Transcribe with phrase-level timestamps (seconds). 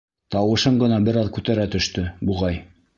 [0.35, 2.63] Тауышын ғына бер аҙ күтәрә төштө, буғай.